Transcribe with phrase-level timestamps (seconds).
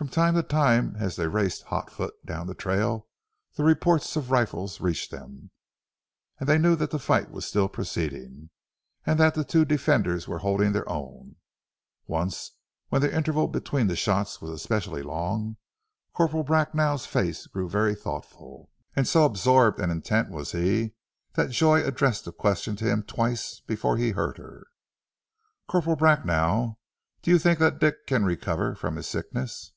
[0.00, 3.06] From time to time as they raced hot foot down the trail
[3.56, 5.50] the reports of rifles reached them,
[6.38, 8.48] and they knew that the fight was still proceeding,
[9.04, 11.36] and that the two defenders were holding their own.
[12.06, 12.52] Once
[12.88, 15.58] when the interval between the shots was especially long,
[16.14, 20.94] Corporal Bracknell's face grew very thoughtful, and so absorbed and intent was he
[21.34, 24.66] that Joy addressed a question to him twice before he heard her.
[25.68, 26.78] "Corporal Bracknell,
[27.20, 29.72] do you think that Dick can recover from his sickness?"